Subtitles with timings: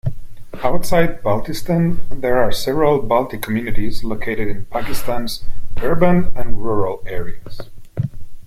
[0.63, 5.43] Outside Baltistan, there are several Balti communities located in Pakistan's
[5.79, 7.69] urban and rural areas.